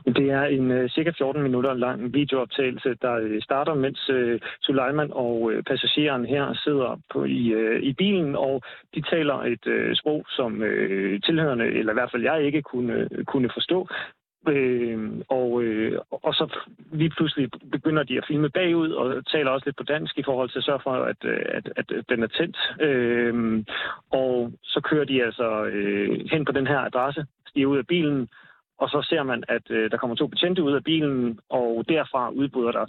Det 0.05 0.29
er 0.31 0.43
en 0.43 0.71
uh, 0.71 0.89
cirka 0.89 1.11
14 1.17 1.43
minutter 1.43 1.73
lang 1.73 2.13
videooptagelse, 2.13 2.95
der 3.01 3.21
uh, 3.21 3.41
starter, 3.41 3.73
mens 3.73 4.09
øh, 4.09 4.33
uh, 4.33 4.39
Suleiman 4.61 5.09
og 5.13 5.41
uh, 5.41 5.63
passageren 5.67 6.25
her 6.25 6.53
sidder 6.53 6.99
på, 7.13 7.23
i, 7.23 7.55
uh, 7.55 7.79
i 7.81 7.93
bilen, 7.93 8.35
og 8.35 8.61
de 8.95 9.01
taler 9.01 9.35
et 9.35 9.65
uh, 9.67 9.95
sprog, 9.95 10.25
som 10.29 10.61
uh, 10.61 11.19
tilhørende, 11.25 11.65
eller 11.65 11.93
i 11.93 12.00
hvert 12.00 12.12
fald 12.12 12.24
jeg 12.24 12.43
ikke 12.43 12.62
kunne, 12.62 13.07
uh, 13.12 13.24
kunne 13.25 13.50
forstå. 13.53 13.88
Øh, 14.47 15.12
og, 15.29 15.63
øh, 15.63 16.00
og 16.12 16.33
så 16.33 16.59
lige 16.91 17.09
pludselig 17.09 17.50
begynder 17.71 18.03
de 18.03 18.17
at 18.17 18.25
filme 18.27 18.50
bagud 18.50 18.91
og 18.91 19.25
taler 19.25 19.51
også 19.51 19.65
lidt 19.65 19.77
på 19.77 19.83
dansk 19.83 20.17
i 20.17 20.24
forhold 20.24 20.50
til 20.50 20.57
at 20.57 20.63
sørge 20.63 20.79
for, 20.83 20.91
at, 20.91 21.25
at, 21.25 21.69
at, 21.75 21.91
at 21.91 22.05
den 22.09 22.24
er 22.24 22.27
tændt. 22.27 22.57
Øh, 22.81 23.63
og 24.12 24.51
så 24.63 24.81
kører 24.81 25.05
de 25.05 25.24
altså 25.24 25.65
øh, 25.65 26.19
hen 26.31 26.45
på 26.45 26.51
den 26.51 26.67
her 26.67 26.79
adresse, 26.79 27.25
stiger 27.47 27.67
ud 27.67 27.77
af 27.77 27.88
bilen, 27.88 28.29
og 28.77 28.89
så 28.89 29.05
ser 29.10 29.24
man, 29.24 29.44
at 29.48 29.72
øh, 29.72 29.91
der 29.91 29.98
kommer 29.98 30.15
to 30.15 30.27
betjente 30.27 30.63
ud 30.63 30.74
af 30.74 30.84
bilen, 30.84 31.39
og 31.50 31.86
derfra 31.89 32.29
udbryder 32.29 32.72
der 32.72 32.86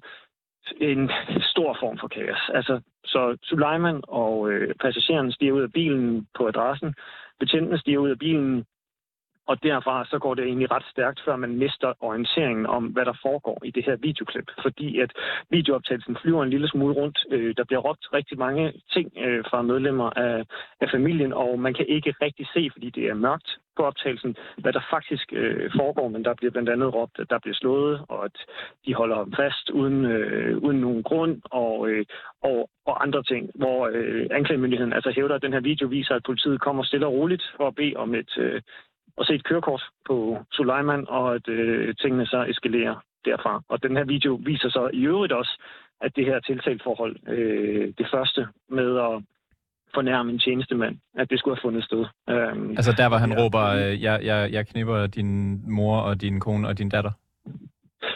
en 0.76 1.11
stor 1.52 1.76
form 1.81 1.99
for 1.99 2.09
kaos. 2.09 2.50
Altså, 2.55 2.81
så 3.05 3.37
Suleiman 3.43 4.00
og 4.09 4.50
øh, 4.50 4.75
passageren 4.75 5.33
stiger 5.33 5.52
ud 5.52 5.62
af 5.62 5.73
bilen 5.73 6.26
på 6.35 6.47
adressen, 6.49 6.95
betjentene 7.40 7.78
stiger 7.78 7.99
ud 7.99 8.11
af 8.11 8.19
bilen, 8.19 8.64
og 9.47 9.62
derfra 9.62 10.05
så 10.05 10.19
går 10.19 10.35
det 10.35 10.45
egentlig 10.45 10.71
ret 10.71 10.87
stærkt, 10.91 11.21
før 11.25 11.37
man 11.37 11.57
mister 11.57 11.93
orienteringen 12.00 12.67
om, 12.67 12.85
hvad 12.85 13.05
der 13.05 13.17
foregår 13.23 13.59
i 13.65 13.71
det 13.71 13.85
her 13.85 13.97
videoklip. 13.97 14.49
Fordi 14.62 15.00
at 15.00 15.12
videooptagelsen 15.50 16.17
flyver 16.23 16.43
en 16.43 16.50
lille 16.50 16.69
smule 16.69 16.95
rundt. 16.95 17.19
Øh, 17.31 17.55
der 17.57 17.65
bliver 17.65 17.81
råbt 17.81 18.07
rigtig 18.12 18.38
mange 18.38 18.73
ting 18.93 19.12
øh, 19.25 19.45
fra 19.50 19.62
medlemmer 19.62 20.11
af, 20.11 20.45
af 20.81 20.88
familien, 20.91 21.33
og 21.33 21.61
man 21.61 21.75
kan 21.75 21.87
ikke 21.88 22.15
rigtig 22.23 22.47
se, 22.55 22.71
fordi 22.73 22.91
det 22.91 23.05
er 23.09 23.15
mørkt 23.15 23.59
på 23.76 23.83
optagelsen, 23.83 24.37
hvad 24.59 24.73
der 24.73 24.81
faktisk 24.91 25.33
øh, 25.33 25.71
foregår. 25.76 26.09
Men 26.09 26.25
der 26.25 26.35
bliver 26.35 26.50
blandt 26.50 26.69
andet 26.69 26.95
råbt, 26.95 27.19
at 27.19 27.31
der 27.31 27.38
bliver 27.38 27.55
slået, 27.55 28.00
og 28.09 28.25
at 28.25 28.37
de 28.87 28.95
holder 28.95 29.17
ham 29.17 29.33
fast 29.37 29.71
uden, 29.71 30.05
øh, 30.05 30.59
uden 30.59 30.81
nogen 30.81 31.03
grund, 31.03 31.43
og, 31.45 31.88
øh, 31.88 32.05
og, 32.43 32.71
og 32.87 33.03
andre 33.03 33.23
ting, 33.23 33.50
hvor 33.55 33.91
øh, 33.93 34.26
anklagemyndigheden 34.31 34.93
altså 34.93 35.11
hævder, 35.17 35.35
at 35.35 35.43
den 35.43 35.53
her 35.53 35.61
video 35.61 35.87
viser, 35.88 36.15
at 36.15 36.26
politiet 36.26 36.61
kommer 36.61 36.83
stille 36.83 37.07
og 37.07 37.12
roligt 37.12 37.45
for 37.57 37.67
at 37.69 37.75
bede 37.75 37.97
om 37.97 38.15
et, 38.15 38.38
øh, 38.38 38.62
at 39.18 39.26
se 39.26 39.35
et 39.35 39.44
kørekort 39.44 39.82
på 40.08 40.38
Suleiman, 40.52 41.04
og 41.08 41.35
at 41.35 41.49
øh, 41.49 41.94
tingene 41.94 42.26
så 42.26 42.46
eskalerer 42.49 42.96
derfra. 43.25 43.62
Og 43.68 43.82
den 43.82 43.96
her 43.96 44.04
video 44.04 44.40
viser 44.44 44.68
så 44.68 44.90
i 44.92 45.06
øvrigt 45.06 45.32
også, 45.32 45.62
at 46.00 46.16
det 46.16 46.25
her 46.25 46.40
tiltaltforhold, 46.40 47.16
øh, 47.28 47.92
det 47.99 48.06
første 48.14 48.49
med 48.68 48.99
at 49.08 49.23
fornærme 49.94 50.32
en 50.32 50.38
tjenestemand, 50.38 50.96
at 51.20 51.30
det 51.30 51.38
skulle 51.38 51.56
have 51.56 51.66
fundet 51.68 51.85
sted. 51.85 52.02
Øhm, 52.30 52.70
altså 52.70 52.92
der, 53.00 53.08
hvor 53.08 53.16
han 53.16 53.32
ja, 53.32 53.38
råber, 53.40 53.64
øh, 53.80 54.02
jeg, 54.02 54.20
jeg, 54.25 54.52
jeg 54.52 54.66
knipper 54.66 55.06
din 55.06 55.61
mor 55.76 55.96
og 56.00 56.20
din 56.20 56.40
kone 56.40 56.68
og 56.68 56.78
din 56.78 56.88
datter? 56.88 57.11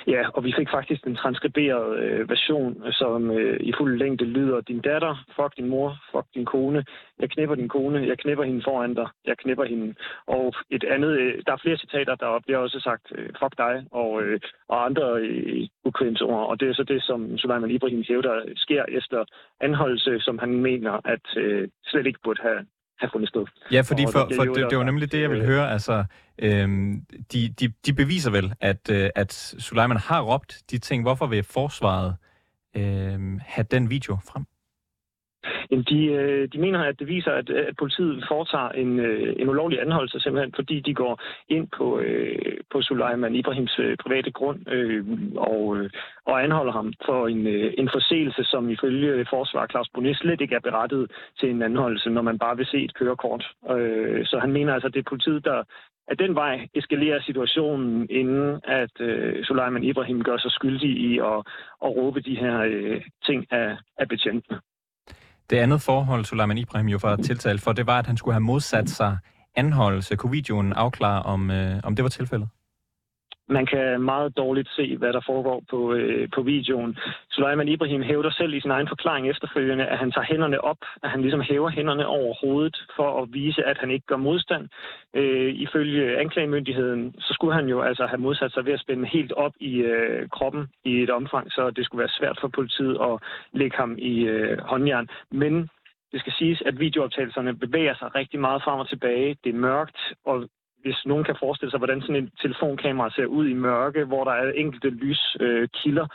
Ja, 0.07 0.23
og 0.35 0.45
vi 0.45 0.53
fik 0.59 0.71
faktisk 0.71 1.07
en 1.07 1.17
transkriberet 1.17 1.99
øh, 1.99 2.31
version, 2.31 2.93
som 2.93 3.31
øh, 3.31 3.61
i 3.61 3.73
fuld 3.79 3.99
længde 3.99 4.25
lyder, 4.25 4.61
din 4.61 4.81
datter, 4.81 5.15
fuck 5.37 5.57
din 5.57 5.69
mor, 5.69 5.97
fuck 6.13 6.27
din 6.35 6.45
kone, 6.45 6.85
jeg 7.19 7.31
knipper 7.31 7.55
din 7.55 7.69
kone, 7.69 8.07
jeg 8.07 8.19
knipper 8.19 8.45
hende 8.45 8.63
foran 8.65 8.95
dig, 8.95 9.09
jeg 9.27 9.37
knipper 9.39 9.65
hende. 9.65 9.95
Og 10.27 10.55
et 10.71 10.85
andet, 10.85 11.11
øh, 11.21 11.43
der 11.47 11.53
er 11.53 11.63
flere 11.63 11.77
citater, 11.77 12.15
der 12.15 12.41
bliver 12.47 12.59
også 12.59 12.81
sagt, 12.81 13.13
øh, 13.15 13.29
fuck 13.41 13.55
dig, 13.59 13.85
og, 13.91 14.23
øh, 14.23 14.41
og 14.69 14.85
andre 14.85 15.21
øh, 15.21 15.67
ukvemsord. 15.85 16.49
Og 16.49 16.61
det 16.61 16.69
er 16.69 16.75
så 16.75 16.85
det, 16.85 17.03
som 17.03 17.39
Suleiman 17.39 17.71
Ibrahim 17.71 18.05
hævder 18.09 18.43
sker 18.57 18.85
efter 18.89 19.25
anholdelse, 19.61 20.21
som 20.21 20.39
han 20.39 20.53
mener, 20.55 21.01
at 21.05 21.27
øh, 21.37 21.69
slet 21.85 22.07
ikke 22.07 22.21
burde 22.25 22.43
have, 22.43 22.67
have 23.01 23.11
fundet 23.13 23.29
sted. 23.29 23.45
Ja, 23.73 23.81
fordi 23.81 24.07
for, 24.13 24.31
for 24.37 24.45
det, 24.45 24.71
det 24.71 24.79
var 24.79 24.85
nemlig 24.85 25.13
det, 25.13 25.21
jeg 25.21 25.31
vil 25.31 25.45
høre. 25.45 25.71
Altså, 25.73 26.05
øhm, 26.39 27.01
de, 27.33 27.55
de, 27.61 27.73
de 27.87 27.93
beviser 27.93 28.31
vel, 28.31 28.55
at, 28.61 28.91
øh, 28.91 29.11
at 29.15 29.33
Suleiman 29.59 29.97
har 29.97 30.21
råbt 30.21 30.63
de 30.71 30.79
ting. 30.79 31.03
Hvorfor 31.03 31.27
vil 31.27 31.43
forsvaret 31.43 32.17
øh, 32.77 33.41
have 33.47 33.67
den 33.71 33.91
video 33.91 34.19
frem? 34.33 34.45
Jamen, 35.71 35.85
de, 35.85 36.07
øh, 36.07 36.49
de 36.53 36.59
mener, 36.59 36.81
at 36.81 36.99
det 36.99 37.07
viser, 37.09 37.31
at, 37.31 37.51
at 37.51 37.77
politiet 37.77 38.25
foretager 38.29 38.69
en, 38.69 39.01
øh, 39.01 39.35
en 39.37 39.49
ulovlig 39.49 39.81
anholdelse, 39.81 40.21
simpelthen 40.21 40.53
fordi 40.55 40.81
de 40.81 40.95
går 40.95 41.21
ind 41.49 41.69
på, 41.77 42.01
øh, 42.01 42.57
på 42.73 42.83
Suleiman 42.83 43.35
Ibrahims 43.35 43.79
øh, 43.79 43.97
private 43.97 44.31
grund 44.31 44.71
øh, 44.71 45.05
og, 45.37 45.77
øh, 45.77 45.91
og 46.27 46.45
anholder 46.45 46.73
ham 46.73 46.93
for 47.07 47.29
en, 47.29 47.47
øh, 47.47 47.75
en 47.79 47.89
forseelse, 47.93 48.45
som 48.45 48.71
ifølge 48.71 49.27
forsvar 49.31 49.67
Claus 49.67 49.89
Bonis 49.95 50.17
slet 50.17 50.41
ikke 50.41 50.55
er 50.55 50.61
berettet 50.69 51.11
til 51.41 51.51
en 51.51 51.63
anholdelse, 51.63 52.11
når 52.11 52.23
man 52.23 52.39
bare 52.39 52.57
vil 52.57 52.67
se 52.67 52.85
et 52.85 52.95
kørekort. 52.95 53.45
Øh, 53.71 54.27
så 54.27 54.39
han 54.39 54.53
mener 54.53 54.75
altså, 54.75 54.87
at 54.89 54.95
det 54.95 55.01
er 55.01 55.11
politiet, 55.11 55.45
der 55.45 55.63
at 56.09 56.19
den 56.19 56.35
vej 56.35 56.69
eskalerer 56.75 57.21
situationen, 57.21 58.07
inden 58.11 58.61
at 58.65 59.01
øh, 59.01 59.45
Suleiman 59.45 59.85
Ibrahim 59.85 60.23
gør 60.23 60.37
sig 60.39 60.51
skyldig 60.51 60.91
i 60.91 61.19
at, 61.19 61.39
at 61.85 61.91
råbe 61.97 62.21
de 62.21 62.37
her 62.37 62.61
øh, 62.61 63.03
ting 63.27 63.53
af, 63.53 63.77
af 63.99 64.09
betjentene. 64.09 64.61
Det 65.51 65.57
andet 65.57 65.83
forhold, 65.83 66.25
Suleiman 66.25 66.59
Ibrahim 66.59 66.89
jo 66.89 66.99
var 67.03 67.17
tiltalt 67.17 67.61
for, 67.61 67.73
det 67.73 67.87
var, 67.87 67.99
at 67.99 68.07
han 68.07 68.17
skulle 68.17 68.35
have 68.35 68.41
modsat 68.41 68.91
sig 68.91 69.19
anholdelse. 69.57 70.17
Kunne 70.17 70.31
videoen 70.33 70.73
afklare, 70.73 71.23
om, 71.23 71.51
øh, 71.51 71.81
om 71.85 71.97
det 71.97 72.03
var 72.03 72.09
tilfældet? 72.09 72.49
Man 73.51 73.67
kan 73.67 74.03
meget 74.03 74.37
dårligt 74.37 74.69
se, 74.77 74.97
hvad 74.97 75.13
der 75.13 75.21
foregår 75.27 75.63
på, 75.71 75.93
øh, 75.93 76.29
på 76.35 76.43
videoen. 76.43 76.99
Suleiman 77.31 77.69
Ibrahim 77.69 78.03
hævder 78.03 78.31
selv 78.31 78.55
i 78.55 78.61
sin 78.61 78.71
egen 78.71 78.89
forklaring 78.89 79.29
efterfølgende, 79.31 79.87
at 79.87 79.99
han 79.99 80.13
tager 80.13 80.25
hænderne 80.33 80.65
op, 80.65 80.77
at 81.03 81.11
han 81.11 81.21
ligesom 81.21 81.41
hæver 81.41 81.71
hænderne 81.71 82.07
over 82.07 82.35
hovedet 82.35 82.77
for 82.97 83.23
at 83.23 83.29
vise, 83.33 83.65
at 83.65 83.79
han 83.79 83.91
ikke 83.91 84.07
gør 84.07 84.17
modstand. 84.17 84.69
Øh, 85.15 85.55
ifølge 85.55 86.19
anklagemyndigheden, 86.19 87.15
så 87.19 87.33
skulle 87.35 87.55
han 87.55 87.69
jo 87.69 87.83
altså 87.83 88.07
have 88.07 88.21
modsat 88.21 88.53
sig 88.53 88.65
ved 88.67 88.73
at 88.73 88.81
spænde 88.81 89.07
helt 89.07 89.33
op 89.33 89.53
i 89.61 89.75
øh, 89.77 90.29
kroppen 90.29 90.69
i 90.85 91.03
et 91.03 91.11
omfang, 91.11 91.53
så 91.53 91.71
det 91.71 91.85
skulle 91.85 92.01
være 92.01 92.19
svært 92.19 92.39
for 92.41 92.49
politiet 92.49 92.99
at 93.01 93.23
lægge 93.53 93.77
ham 93.77 93.97
i 93.99 94.21
øh, 94.21 94.59
håndjern. 94.59 95.09
Men 95.31 95.69
det 96.13 96.21
skal 96.21 96.33
siges, 96.33 96.63
at 96.67 96.81
videooptagelserne 96.81 97.57
bevæger 97.57 97.95
sig 97.95 98.15
rigtig 98.15 98.41
meget 98.41 98.63
frem 98.63 98.81
og 98.81 98.89
tilbage. 98.89 99.37
Det 99.45 99.51
er 99.55 99.59
mørkt, 99.59 99.99
og 100.25 100.49
hvis 100.83 101.07
nogen 101.07 101.25
kan 101.25 101.37
forestille 101.41 101.71
sig, 101.71 101.79
hvordan 101.79 102.01
sådan 102.01 102.17
en 102.17 102.31
telefonkamera 102.43 103.11
ser 103.11 103.27
ud 103.27 103.47
i 103.49 103.55
mørke, 103.55 104.05
hvor 104.05 104.25
der 104.25 104.33
er 104.33 104.53
enkelte 104.53 104.91
lyskilder, 104.91 106.03
øh, 106.03 106.09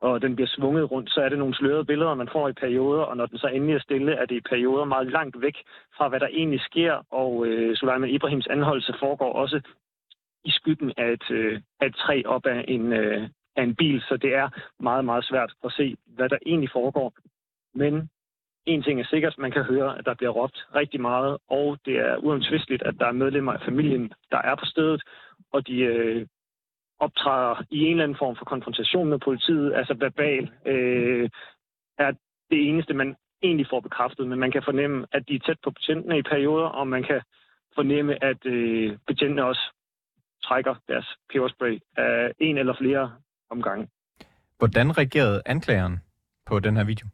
og 0.00 0.22
den 0.22 0.36
bliver 0.36 0.48
svunget 0.48 0.90
rundt, 0.90 1.10
så 1.10 1.20
er 1.20 1.28
det 1.28 1.38
nogle 1.38 1.54
slørede 1.54 1.84
billeder, 1.84 2.14
man 2.14 2.28
får 2.32 2.48
i 2.48 2.52
perioder, 2.52 3.02
og 3.02 3.16
når 3.16 3.26
den 3.26 3.38
så 3.38 3.46
endelig 3.46 3.74
er 3.74 3.80
stille, 3.80 4.12
er 4.12 4.26
det 4.26 4.36
i 4.36 4.48
perioder 4.50 4.84
meget 4.84 5.12
langt 5.12 5.40
væk 5.40 5.56
fra, 5.96 6.08
hvad 6.08 6.20
der 6.20 6.26
egentlig 6.26 6.60
sker, 6.60 6.92
og 7.10 7.46
øh, 7.46 7.76
Suleiman 7.76 8.10
Ibrahims 8.10 8.46
anholdelse 8.46 8.94
foregår 9.00 9.32
også 9.32 9.60
i 10.44 10.50
skyggen 10.50 10.92
af 10.96 11.12
et, 11.12 11.30
øh, 11.30 11.60
af 11.80 11.86
et 11.86 11.96
træ 11.96 12.22
op 12.26 12.46
af 12.46 12.64
en, 12.68 12.92
øh, 12.92 13.28
af 13.56 13.62
en 13.62 13.76
bil, 13.76 14.00
så 14.00 14.16
det 14.16 14.34
er 14.34 14.48
meget, 14.80 15.04
meget 15.04 15.24
svært 15.24 15.52
at 15.64 15.72
se, 15.72 15.96
hvad 16.06 16.28
der 16.28 16.38
egentlig 16.46 16.70
foregår. 16.72 17.12
Men 17.74 18.10
en 18.66 18.82
ting 18.82 19.00
er 19.00 19.04
sikkert, 19.04 19.38
man 19.38 19.50
kan 19.50 19.62
høre, 19.64 19.98
at 19.98 20.04
der 20.04 20.14
bliver 20.14 20.30
råbt 20.30 20.66
rigtig 20.74 21.00
meget, 21.00 21.38
og 21.48 21.78
det 21.84 21.96
er 21.96 22.16
uomtvisteligt, 22.16 22.82
at 22.82 22.94
der 22.98 23.06
er 23.06 23.12
medlemmer 23.12 23.52
af 23.52 23.60
familien, 23.64 24.12
der 24.30 24.38
er 24.38 24.54
på 24.54 24.64
stedet, 24.64 25.02
og 25.52 25.66
de 25.66 25.76
øh, 25.80 26.26
optræder 26.98 27.62
i 27.70 27.78
en 27.84 27.90
eller 27.90 28.04
anden 28.04 28.18
form 28.18 28.36
for 28.36 28.44
konfrontation 28.44 29.08
med 29.08 29.18
politiet, 29.18 29.74
altså 29.74 29.94
verbal, 29.94 30.50
øh, 30.66 31.30
er 31.98 32.12
det 32.50 32.68
eneste, 32.68 32.94
man 32.94 33.16
egentlig 33.42 33.66
får 33.70 33.80
bekræftet, 33.80 34.28
men 34.28 34.38
man 34.38 34.52
kan 34.52 34.62
fornemme, 34.64 35.06
at 35.12 35.28
de 35.28 35.34
er 35.34 35.38
tæt 35.46 35.58
på 35.64 35.70
betjentene 35.70 36.18
i 36.18 36.22
perioder, 36.22 36.66
og 36.66 36.88
man 36.88 37.02
kan 37.02 37.20
fornemme, 37.74 38.24
at 38.24 38.46
øh, 38.46 38.98
betjentene 39.06 39.44
også 39.44 39.64
trækker 40.44 40.74
deres 40.88 41.06
peberspray 41.32 41.78
af 41.96 42.32
en 42.38 42.58
eller 42.58 42.74
flere 42.80 43.12
omgange. 43.50 43.88
Hvordan 44.58 44.98
reagerede 44.98 45.42
anklageren 45.46 46.00
på 46.46 46.60
den 46.60 46.76
her 46.76 46.84
video? 46.84 47.06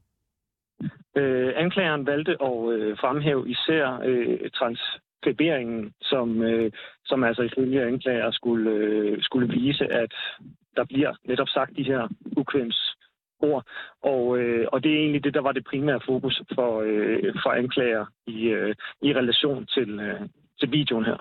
Øh, 1.16 1.52
anklageren 1.56 2.06
valgte 2.06 2.36
at 2.42 2.72
øh, 2.72 2.98
fremhæve 2.98 3.50
især 3.50 4.00
øh, 4.04 4.50
transkriberingen, 4.50 5.92
som, 6.02 6.42
øh, 6.42 6.72
som 7.04 7.24
altså 7.24 7.42
ifølge 7.42 7.86
anklager 7.86 8.30
skulle, 8.30 8.70
øh, 8.70 9.22
skulle 9.22 9.48
vise, 9.48 9.84
at 9.92 10.14
der 10.76 10.84
bliver 10.84 11.12
netop 11.24 11.48
sagt 11.48 11.76
de 11.76 11.82
her 11.82 12.08
ukvems 12.36 12.96
ord. 13.40 13.64
Og, 14.02 14.38
øh, 14.38 14.66
og 14.72 14.82
det 14.82 14.92
er 14.92 14.98
egentlig 14.98 15.24
det, 15.24 15.34
der 15.34 15.40
var 15.40 15.52
det 15.52 15.64
primære 15.64 16.00
fokus 16.06 16.42
for, 16.54 16.80
øh, 16.86 17.34
for 17.42 17.50
anklager 17.50 18.06
i, 18.26 18.44
øh, 18.48 18.74
i 19.02 19.14
relation 19.14 19.66
til, 19.66 20.00
øh, 20.00 20.20
til 20.60 20.72
videoen 20.72 21.04
her. 21.04 21.18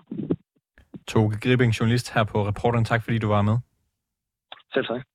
Toge 1.08 1.40
Gribing, 1.42 1.72
journalist 1.80 2.14
her 2.14 2.24
på 2.24 2.48
Reporteren. 2.48 2.86
Tak 2.86 3.04
fordi 3.04 3.18
du 3.18 3.28
var 3.28 3.42
med. 3.42 3.58
Selv 4.74 4.86
tak. 4.86 5.09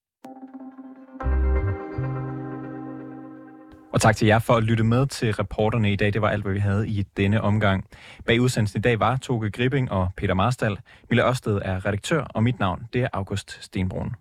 Og 3.94 4.00
tak 4.00 4.16
til 4.16 4.26
jer 4.26 4.38
for 4.38 4.54
at 4.54 4.64
lytte 4.64 4.84
med 4.84 5.06
til 5.06 5.32
reporterne 5.32 5.92
i 5.92 5.96
dag. 5.96 6.12
Det 6.12 6.22
var 6.22 6.28
alt, 6.28 6.42
hvad 6.42 6.52
vi 6.52 6.58
havde 6.58 6.88
i 6.88 7.04
denne 7.16 7.40
omgang. 7.40 7.84
Bag 8.26 8.40
udsendelsen 8.40 8.78
i 8.78 8.80
dag 8.80 9.00
var 9.00 9.16
Toge 9.16 9.50
Gripping 9.50 9.92
og 9.92 10.08
Peter 10.16 10.34
Marstal. 10.34 10.78
Mille 11.10 11.28
Ørsted 11.28 11.60
er 11.64 11.86
redaktør, 11.86 12.20
og 12.20 12.42
mit 12.42 12.58
navn 12.58 12.82
det 12.92 13.02
er 13.02 13.08
August 13.12 13.64
Stenbrun. 13.64 14.14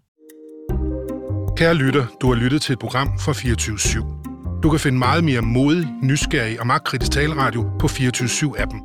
Kære 1.58 1.74
lytter, 1.74 2.06
du 2.22 2.28
har 2.28 2.36
lyttet 2.36 2.62
til 2.62 2.74
et 2.74 2.80
program 2.80 3.08
fra 3.08 3.34
24 3.34 3.76
/7. 3.76 4.60
Du 4.64 4.70
kan 4.70 4.80
finde 4.80 4.98
meget 4.98 5.24
mere 5.24 5.42
modig, 5.42 5.88
nysgerrig 6.02 6.60
og 6.60 6.68
magtkritisk 6.68 7.12
taleradio 7.12 7.72
på 7.80 7.88
24 7.88 8.28
7 8.28 8.56
appen 8.58 8.82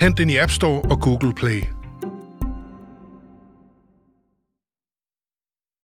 Hent 0.00 0.18
den 0.18 0.30
i 0.30 0.36
App 0.36 0.50
Store 0.50 0.82
og 0.90 1.00
Google 1.00 1.34
Play. 1.34 1.79